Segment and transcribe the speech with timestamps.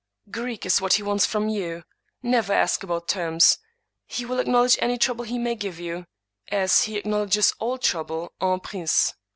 [0.31, 1.83] Greek is what he wants from you;—
[2.23, 3.59] never ask about terms.
[4.07, 6.07] He will acknowl edge any trouble he may give you,
[6.51, 9.13] as he acknowledges all trouble, en prince.